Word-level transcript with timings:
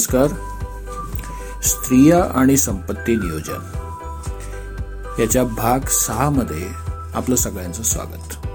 नमस्कार. 0.00 0.28
स्त्रिया 1.62 2.24
आणि 2.34 2.56
संपत्ती 2.56 3.16
नियोजन. 3.16 3.64
याच्या 5.18 5.44
भाग 5.44 5.78
सहा 5.88 6.30
मध्ये 6.30 6.68
आपलं 7.14 7.36
सगळ्यांचं 7.36 7.82
स्वागत. 7.82 8.46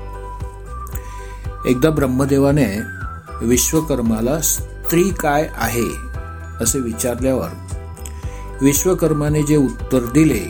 एकदा 1.67 1.89
ब्रह्मदेवाने 1.89 2.79
विश्वकर्माला 3.41 4.39
स्त्री 4.41 5.09
काय 5.09 5.49
आहे 5.55 5.87
असे 6.61 6.79
विचारल्यावर 6.79 7.49
विश्वकर्माने 8.61 9.43
जे 9.43 9.55
उत्तर 9.55 9.99
दिले 9.99 10.49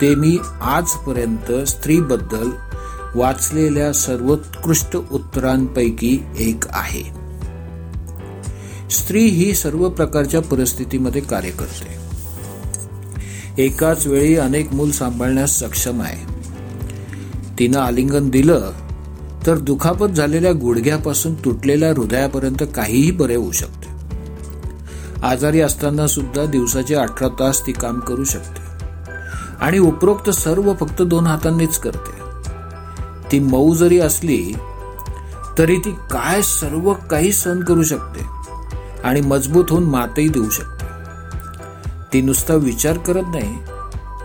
ते 0.00 0.14
मी 0.14 0.38
आजपर्यंत 0.60 1.52
स्त्रीबद्दल 1.68 2.50
वाचलेल्या 3.14 3.92
सर्वोत्कृष्ट 3.92 4.96
उत्तरांपैकी 4.96 6.26
एक 6.38 6.64
आहे. 6.68 7.19
स्त्री 8.90 9.26
ही 9.26 9.54
सर्व 9.54 9.88
प्रकारच्या 9.88 10.42
परिस्थितीमध्ये 10.42 11.22
कार्य 11.22 11.50
करते. 11.50 12.00
एकाच 13.64 14.06
वेळी 14.06 14.36
अनेक 14.36 14.72
मूल 14.72 14.90
सांभाळण्यास 14.90 15.60
सक्षम 15.60 16.02
आहे. 16.02 16.32
तिनं 17.58 17.78
आलिंगन 17.78 18.28
दिलं 18.28 18.72
तर 19.46 19.58
दुखापत 19.58 20.06
झालेल्या 20.06 20.52
गुडघ्यापासून 20.52 21.34
तुटलेल्या 21.34 21.90
हृदयापर्यंत 21.90 22.62
काहीही 22.76 23.10
बरे 23.10 23.34
होऊ 23.34 23.52
शकते. 23.52 23.88
आजारी 25.22 25.60
असताना 25.60 26.06
सुद्धा 26.06 26.44
दिवसाचे 26.44 26.94
अठरा 26.94 27.28
तास 27.28 27.66
ती 27.66 27.72
काम 27.72 28.00
करू 28.00 28.24
शकते. 28.24 28.60
आणि 29.60 29.78
उपरोक्त 29.78 30.30
सर्व 30.30 30.74
फक्त 30.74 31.02
दोन 31.02 31.26
हातांनीच 31.26 31.78
करते. 31.78 32.20
ती 33.32 33.38
मऊ 33.38 33.74
जरी 33.74 33.98
असली 33.98 34.54
तरी 35.58 35.76
ती 35.76 35.90
काय 35.90 36.42
सर्व 36.42 36.94
काही 36.94 37.32
सहन 37.32 37.60
करू 37.60 37.82
शकते? 37.82 38.39
आणि 39.04 39.20
मजबूत 39.20 39.64
होऊन 39.70 39.84
मातही 39.84 40.28
देऊ 40.28 40.48
शकते. 40.50 40.86
ती 42.12 42.20
नुसता 42.20 42.54
विचार 42.54 42.98
करत 42.98 43.22
नाही 43.26 43.56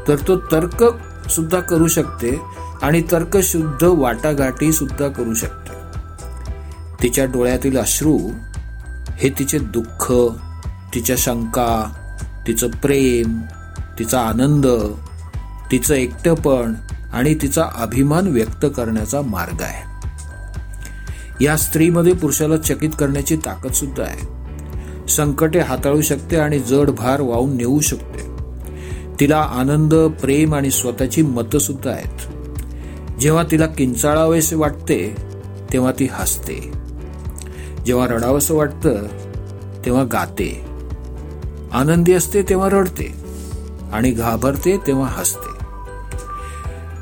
तर 0.07 0.15
तो 0.27 0.37
तर्क 0.51 0.83
सुद्धा 1.29 1.59
करू 1.59 1.87
शकते 1.87 2.41
आणि 2.81 3.01
तर्कशुद्ध 3.11 3.83
वाटाघाटी 3.83 4.71
सुद्धा 4.71 5.07
करू 5.07 5.33
शकते. 5.33 5.73
तिच्या 7.03 7.25
डोळ्यातील 7.25 7.77
अश्रू 7.77 8.17
हे 9.17 9.29
तिचे 9.29 9.59
दुःख 9.59 10.11
तिच्या 10.93 11.15
शंका 11.19 11.69
तिचं 12.47 12.69
प्रेम 12.69 13.41
तिचा 13.99 14.19
आनंद 14.19 14.67
तिचं 15.71 15.93
एकटंपण 15.93 16.73
आणि 17.13 17.35
तिचा 17.41 17.63
अभिमान 17.75 18.27
व्यक्त 18.27 18.65
करण्याचा 18.75 19.21
मार्ग 19.21 19.61
आहे. 19.61 19.83
या 21.45 21.57
स्त्रीमध्ये 21.57 22.13
पुरुषाला 22.13 22.57
चकित 22.57 22.89
करण्याची 22.99 23.35
ताकद 23.35 23.71
सुद्धा 23.71 24.03
आहे. 24.03 24.44
संकटे 25.09 25.59
हाताळू 25.59 26.01
शकते 26.01 26.35
आणि 26.35 26.59
जड 26.59 26.89
भार 26.89 27.21
वाहून 27.21 27.57
नेऊ 27.57 27.79
शकते. 27.79 28.35
तिला 29.19 29.37
आनंद 29.37 29.95
प्रेम 29.95 30.55
आणि 30.55 30.71
स्वतःची 30.71 31.21
मतं 31.21 31.57
सुद्धा 31.57 31.91
आहेत. 31.91 32.35
जेव्हा 33.19 33.43
तिला 33.51 33.65
किंचाळावेसे 33.65 34.55
वाटते 34.55 35.15
तेव्हा 35.73 35.91
ती 35.91 36.07
हसते. 36.11 36.71
जेव्हा 37.85 38.07
रडावंसं 38.07 38.55
वाटतं 38.55 38.95
तेव्हा 39.85 40.03
गाते. 40.03 40.65
आनंदी 41.73 42.13
असते 42.13 42.41
तेव्हा 42.41 42.69
रडते. 42.69 43.25
आणि 43.93 44.11
घाबरते 44.11 44.77
तेव्हा 44.77 45.07
हसते. 45.09 45.65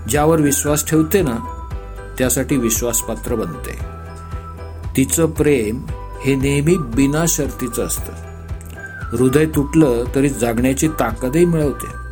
ज्यावर 0.09 0.42
विश्वास 0.42 0.90
ठेवते 0.90 1.22
ना 1.22 1.36
त्यासाठी 2.18 2.58
विश्वासपात्र 2.58 3.36
बनते. 3.36 3.86
तिचं 4.98 5.26
प्रेम 5.26 5.81
हे 6.24 6.36
नेहमी 6.36 6.78
बिना 6.78 7.26
शर्तीचं 7.28 7.86
असतं. 7.86 8.14
हृदय 9.18 9.46
तुटलं 9.46 10.03
तरी 10.16 10.30
जागण्याची 10.30 10.88
ताकदही 10.88 11.46
मिळवते. 11.46 12.03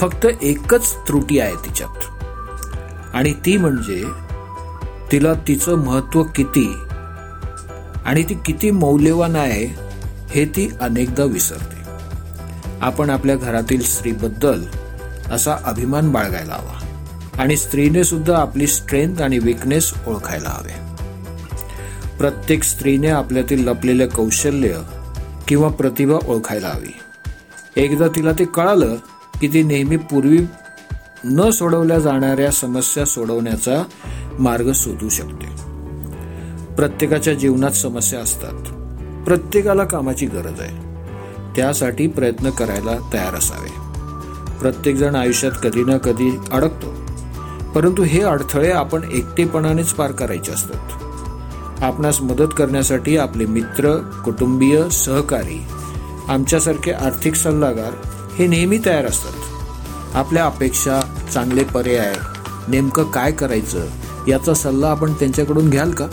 फक्त 0.00 0.26
एकच 0.42 0.94
त्रुटी 0.94 1.38
आहे 1.38 1.54
तिच्यात. 1.54 2.04
आणि 3.14 3.32
ती 3.32 3.56
म्हणजे 3.56 4.04
तिला 5.12 5.34
तिचं 5.34 5.74
महत्त्व 5.74 6.22
किती 6.22 6.74
आणि 8.04 8.22
ती 8.22 8.34
किती 8.34 8.70
मौल्यवान 8.70 9.36
आहे 9.36 9.66
हे 10.28 10.44
ती 10.44 10.70
अनेकदा 10.80 11.24
विसरते. 11.24 11.84
आपण 12.80 13.10
आपल्या 13.10 13.36
घरातील 13.36 13.82
स्त्रीबद्दल 13.82 14.62
असा 15.32 15.56
अभिमान 15.64 16.12
बाळगायला 16.12 16.54
हवा. 16.54 16.80
आणि 17.42 17.56
स्त्रीने 17.56 18.04
सुद्धा 18.04 18.38
आपली 18.38 18.66
स्ट्रेंथ 18.66 19.22
आणि 19.22 19.38
विकनेस 19.38 19.94
ओळखायला 20.06 20.48
हवे. 20.48 20.83
प्रत्येक 22.18 22.64
स्त्रीने 22.64 23.08
आपल्यातील 23.08 23.68
लपलेलं 23.68 24.06
कौशल्य 24.06 24.80
किंवा 25.48 25.68
प्रतिभा 25.68 26.18
ओळखायला 26.28 26.68
हवी. 26.68 27.00
एकदा 27.76 28.08
तिला 28.08 28.32
ते 28.32 28.44
कळालं 28.44 28.96
की 29.40 29.48
ती 29.48 29.62
नेहमी 29.62 29.96
पूर्वी 29.96 30.38
न 31.24 31.50
सोडवल्या 31.50 31.98
जाणाऱ्या 31.98 32.50
समस्या 32.50 33.04
सोडवण्याचा 33.04 33.82
मार्ग 34.38 34.70
शोधू 34.74 35.08
शकते. 35.08 35.46
प्रत्येकाच्या 36.74 37.34
जीवनात 37.34 37.70
समस्या 37.70 38.20
असतात. 38.20 38.72
प्रत्येकाला 39.24 39.84
कामाची 39.84 40.26
गरज 40.26 40.60
आहे. 40.60 40.94
त्यासाठी 41.56 42.06
प्रयत्न 42.06 42.50
करायला 42.50 43.10
तयार 43.12 43.34
असावे. 43.34 43.70
प्रत्येकजण 44.60 45.14
आयुष्यात 45.14 45.52
कधी 45.62 45.84
ना 45.84 45.98
कधी 45.98 46.36
अडकतो. 46.52 46.94
परंतु 47.74 48.02
हे 48.02 48.22
अडथळे 48.22 48.70
आपण 48.70 49.10
एकटेपणानेच 49.12 49.92
पार 49.92 50.12
करायचे 50.12 50.52
असतात. 50.52 51.03
आपणास 51.82 52.20
मदत 52.20 52.54
करण्यासाठी 52.56 53.16
आपले 53.16 53.46
मित्र 53.46 53.96
कुटुंबीय 54.24 54.88
सहकारी 54.88 55.66
आमच्यासारखे 56.28 56.92
आर्थिक 56.92 57.34
सल्लागार 57.34 57.92
हे 58.38 58.46
नेहमी 58.46 58.78
तयार 58.86 59.06
असतात. 59.06 59.32
आपल्या 60.16 60.46
अपेक्षा 60.46 61.00
चांगले 61.32 61.64
पर्याय 61.64 62.14
नेमकं 62.68 63.04
काय 63.04 63.32
करायचं 63.32 63.86
याचा 64.28 64.54
सल्ला 64.54 64.90
आपण 64.90 65.12
त्यांच्याकडून 65.12 65.70
घ्याल 65.70 65.90
का? 65.90 66.06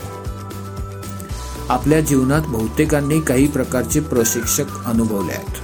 आपल्या 1.70 2.00
जीवनात 2.00 2.42
बहुतेकांनी 2.48 3.20
काही 3.20 3.48
प्रकारचे 3.48 4.00
प्रशिक्षक 4.00 4.86
अनुभवले 4.86 5.32
आहेत. 5.32 5.56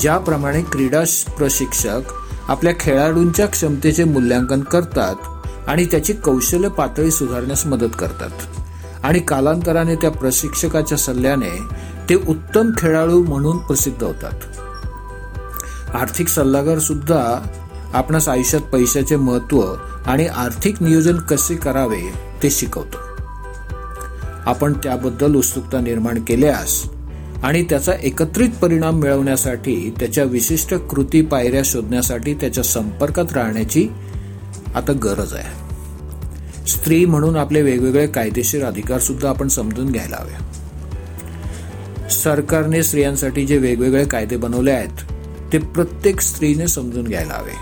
ज्याप्रमाणे 0.00 0.62
क्रीडा 0.62 1.02
प्रशिक्षक 1.38 2.00
आपल्या 2.48 2.72
खेळाडूंच्या 2.80 3.46
क्षमतेचे 3.46 4.04
मूल्यांकन 4.04 4.60
करतात 4.60 5.14
आणि 5.68 5.84
त्याची 5.84 6.12
कौशल्य 6.12 6.68
पातळी 6.68 7.10
सुधारण्यास 7.10 7.66
मदत 7.66 7.96
करतात. 7.98 8.59
आणि 9.04 9.18
कालांतराने 9.18 9.94
त्या 9.94 10.10
प्रशिक्षकाच्या 10.10 10.98
सल्ल्याने 10.98 11.58
ते 12.08 12.14
उत्तम 12.14 12.70
खेळाडू 12.78 13.22
म्हणून 13.22 13.58
प्रसिद्ध 13.58 14.02
होतात. 14.04 14.32
आर्थिक 15.94 16.28
सल्लागार 16.28 16.78
सुद्धा 16.78 17.48
आपणास 17.94 18.28
आयुष्यात 18.28 18.62
पैशाचे 18.62 19.16
महत्त्व 19.16 19.62
आणि 20.06 20.26
आर्थिक 20.26 20.82
नियोजन 20.82 21.16
कसे 21.16 21.54
करावे 21.54 22.12
ते 22.42 22.50
शिकवतो. 22.50 22.98
आपण 24.46 24.72
त्याबद्दल 24.72 25.34
उत्सुकता 25.34 25.80
निर्माण 25.80 26.22
केल्यास 26.24 26.84
आणि 27.42 27.62
त्याचा 27.62 27.92
एकत्रित 28.02 28.48
परिणाम 28.62 28.94
मिळवण्यासाठी 28.94 29.94
त्याच्या 29.98 30.24
विशिष्ट 30.24 30.74
कृती 30.74 31.22
पायऱ्या 31.22 31.62
शोधण्यासाठी 31.64 32.34
त्याच्या 32.34 32.64
संपर्कात 32.64 33.32
राहण्याची 33.32 33.88
आता 34.74 34.92
गरज 34.92 35.34
आहे. 35.34 35.59
स्त्री 36.70 37.04
म्हणून 37.04 37.36
आपले 37.36 37.62
वेगवेगळे 37.62 38.06
कायदेशीर 38.06 38.64
अधिकार 38.64 38.98
सुद्धा 38.98 39.28
आपण 39.28 39.48
समजून 39.48 39.90
घ्यायला 39.92 40.16
हवे. 40.20 42.08
सरकारने 42.10 42.82
स्त्रियांसाठी 42.82 43.46
जे 43.46 43.58
वेगवेगळे 43.58 44.04
कायदे 44.04 44.36
बनवले 44.36 44.70
आहेत 44.70 45.02
ते 45.52 45.58
प्रत्येक 45.58 46.20
स्त्रीने 46.20 46.66
समजून 46.68 47.04
घ्यायला 47.04 47.34
हवे. 47.34 47.52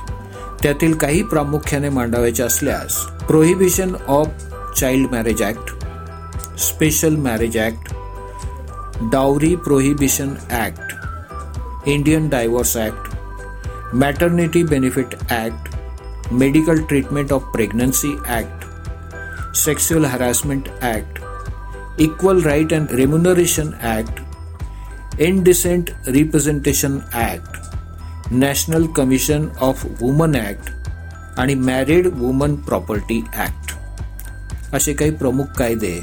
त्यातील 0.63 0.95
काही 0.95 1.23
प्रामुख्याने 1.23 1.89
मांडावायचे 1.89 2.43
असल्यास 2.43 2.97
prohibition 3.27 3.95
of 4.09 4.27
child 4.81 5.11
marriage 5.11 5.43
act 5.43 6.59
special 6.59 7.17
marriage 7.17 7.59
act 7.59 7.95
dowry 9.13 9.55
prohibition 9.57 10.35
act 10.51 11.89
Indian 11.89 12.29
divorce 12.29 12.77
act 12.77 13.17
maternity 13.95 14.63
benefit 14.63 15.15
act 15.31 15.77
medical 16.33 16.83
treatment 16.83 17.33
of 17.33 17.43
pregnancy 17.43 18.17
act 18.29 18.68
sexual 19.59 20.05
harassment 20.05 20.69
act 20.83 22.01
equal 22.01 22.43
right 22.43 22.75
and 22.75 22.91
remuneration 22.91 23.71
act 23.83 25.21
indecent 25.21 25.91
representation 26.07 26.99
act 27.13 28.33
national 28.33 28.87
commission 28.87 29.47
of 29.61 29.85
woman 30.01 30.35
act 30.37 30.71
आणि 31.39 31.55
married 31.55 32.07
woman 32.15 32.55
property 32.67 33.21
act 33.35 34.75
असे 34.75 34.93
काही 34.93 35.11
प्रमुख 35.11 35.57
कायदे 35.59 35.99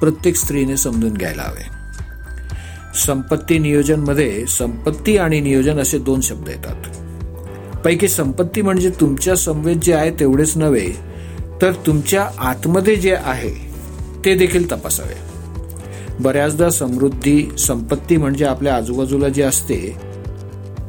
प्रत्येक 0.00 0.36
स्त्रीने 0.36 0.76
समजून 0.76 1.14
घ्यायला 1.14 1.42
हवे. 1.42 1.64
संपत्ती 3.06 3.58
नियोजनमध्ये 3.58 4.44
संपत्ती 4.48 5.16
आणि 5.16 5.40
नियोजन 5.40 5.78
असे 5.78 5.98
दोन 5.98 6.20
शब्द 6.20 6.48
येतात. 6.48 6.88
पैकी 7.84 8.08
संपत्ती 8.08 8.62
म्हणजे 8.62 8.90
तुमच्या 9.00 9.36
संवेद 9.36 9.80
जे 9.80 9.92
आहे 9.94 10.10
तेवढेच 10.20 10.56
नव्हे 10.56 10.86
तर 11.62 11.72
तुमच्या 11.86 12.28
आतमध्ये 12.38 12.96
जे 12.96 13.14
आहे 13.14 13.54
ते 14.24 14.34
देखील 14.34 14.70
तपासावे. 14.70 15.14
बऱ्याचदा 16.20 16.70
समृद्धी 16.70 17.56
संपत्ती 17.58 18.16
म्हणजे 18.16 18.44
आपल्या 18.44 18.76
आजूबाजूला 18.76 19.28
जे 19.28 19.42
असते 19.42 19.96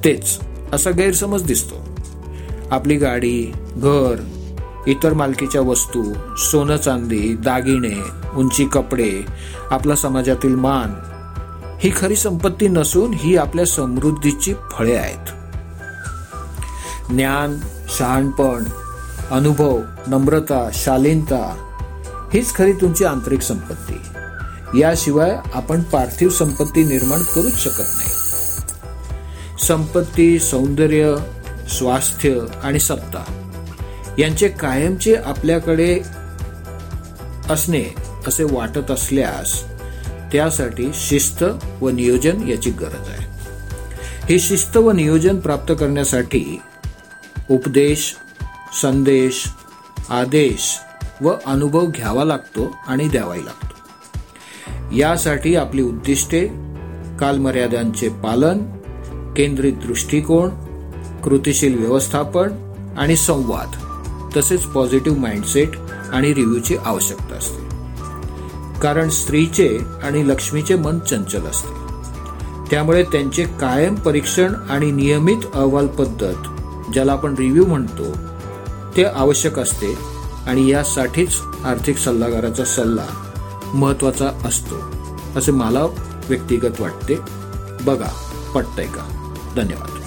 तेच 0.06 0.40
असा 0.74 0.92
गैरसमज 0.92 1.44
दिसतो. 1.44 1.76
आपली 2.72 2.96
गाडी 2.96 3.52
घर 3.76 4.16
इतर 4.88 5.14
मालकीच्या 5.14 5.62
वस्तू 5.62 6.04
सोनं 6.38 6.78
चांदी 6.78 7.36
दागिने 7.36 7.96
उंची 8.36 8.66
कपडे 8.66 9.26
आपला 9.72 9.96
समाजातील 9.96 10.56
मान 10.56 10.94
ही 11.80 11.92
खरी 11.96 12.16
संपत्ती 12.16 12.68
नसून 12.68 13.14
ही 13.14 13.36
आपल्या 13.38 13.66
समृद्धीची 13.66 14.54
फळे 14.72 14.96
आहेत. 14.96 15.30
ज्ञान 17.10 17.58
शहाणपण 17.98 18.64
अनुभव 19.32 19.82
नम्रता 20.08 20.70
शालीनता 20.74 21.42
हीच 22.34 22.54
खरी 22.56 22.74
तुमची 22.74 23.06
आंतरिक 23.06 23.42
संपत्ती. 23.42 24.80
याशिवाय 24.80 25.38
आपण 25.54 25.82
पार्थिव 25.82 26.30
संपत्ती 26.30 26.84
निर्माण 26.84 27.22
करूच 27.24 27.54
शकत 27.54 27.92
नाही. 27.98 28.10
संपत्ती 29.66 30.40
सौंदर्य 30.40 31.16
स्वास्थ्य 31.70 32.40
आणि 32.64 32.80
सत्ता 32.80 33.24
यांचे 34.18 34.48
कायमचे 34.48 35.16
आपल्याकडे 35.16 36.00
असणे 37.50 37.84
असे 38.28 38.44
वाटत 38.44 38.92
असल्यास 38.92 39.64
त्यासाठी 40.32 40.92
शिस्त 40.94 41.44
व 41.82 41.90
नियोजन 41.90 42.48
याची 42.48 42.72
गरज 42.72 43.10
आहे. 43.10 43.28
हे 44.30 44.40
शिस्त 44.40 44.78
व 44.78 44.92
नियोजन 44.92 45.40
प्राप्त 45.40 45.74
करण्यासाठी 45.80 46.62
उपदेश 47.50 48.16
संदेश 48.74 49.44
आदेश 50.10 50.80
व 51.22 51.32
अनुभव 51.46 51.86
घ्यावा 51.86 52.24
लागतो 52.24 52.76
आणि 52.88 53.08
द्यावाही 53.08 53.46
लागतो. 53.46 53.70
यासाठी 54.96 55.56
आपली 55.56 55.82
उद्दिष्टे 55.82 56.48
कालमर्यादांचे 57.20 58.10
पालन 58.10 58.60
केंद्रित 59.34 59.74
दृष्टिकोन 59.74 60.50
कृतिशील 61.24 61.80
व्यवस्थापन 61.80 62.74
आणि 62.98 63.16
संवाद 63.16 63.72
तसेच 64.38 64.64
पॉझिटिव्ह 64.64 65.20
माइंडसेट 65.20 65.70
आणि 66.14 66.34
रिव्ह्यूची 66.34 66.78
आवश्यकता 66.78 67.36
असते. 67.36 67.70
कारण 68.80 69.10
स्त्रीचे 69.10 69.78
आणि 70.04 70.28
लक्ष्मीचे 70.28 70.76
मन 70.76 71.00
चंचल 71.00 71.42
असते. 71.42 71.80
त्यामुळे 72.72 73.04
त्यांचे 73.04 73.44
कायम 73.44 73.96
परीक्षण 73.96 74.54
आणि 74.70 74.92
नियमित 74.92 75.38
अहवाल 75.54 75.88
पद्धत 75.88 76.36
ज्याला 76.94 77.12
आपण 77.12 77.36
रिव्ह्यू 77.40 77.66
म्हणतो 77.66 78.29
ते 79.00 79.04
आवश्यक 79.04 79.60
असते 79.60 79.98
आणि 80.48 80.72
यासाठीच 80.72 81.30
आर्थिक 81.66 81.98
सल्लागाराचा 81.98 82.66
सल्ला 82.66 83.06
महत्त्वाचा 83.74 84.42
असतो 84.46 84.76
असे 85.36 85.52
मला 85.52 85.86
व्यक्तिगत 86.30 86.82
वाटते. 86.82 87.16
बघा 87.82 88.10
पटतंय 88.56 88.86
का? 88.86 89.34
धन्यवाद. 89.56 89.99